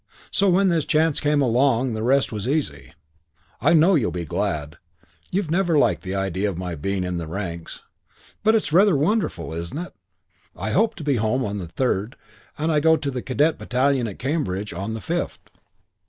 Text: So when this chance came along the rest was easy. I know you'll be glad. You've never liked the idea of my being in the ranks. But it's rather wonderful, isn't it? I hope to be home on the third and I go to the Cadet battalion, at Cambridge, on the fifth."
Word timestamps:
So 0.31 0.49
when 0.49 0.69
this 0.69 0.83
chance 0.83 1.19
came 1.19 1.43
along 1.43 1.93
the 1.93 2.01
rest 2.01 2.31
was 2.31 2.47
easy. 2.47 2.93
I 3.61 3.73
know 3.73 3.93
you'll 3.93 4.09
be 4.09 4.25
glad. 4.25 4.77
You've 5.31 5.51
never 5.51 5.77
liked 5.77 6.01
the 6.01 6.15
idea 6.15 6.49
of 6.49 6.57
my 6.57 6.73
being 6.73 7.03
in 7.03 7.19
the 7.19 7.27
ranks. 7.27 7.83
But 8.41 8.55
it's 8.55 8.73
rather 8.73 8.97
wonderful, 8.97 9.53
isn't 9.53 9.77
it? 9.77 9.93
I 10.55 10.71
hope 10.71 10.95
to 10.95 11.03
be 11.03 11.17
home 11.17 11.45
on 11.45 11.59
the 11.59 11.67
third 11.67 12.15
and 12.57 12.71
I 12.71 12.79
go 12.79 12.97
to 12.97 13.11
the 13.11 13.21
Cadet 13.21 13.59
battalion, 13.59 14.07
at 14.07 14.17
Cambridge, 14.17 14.73
on 14.73 14.95
the 14.95 15.01
fifth." 15.01 15.51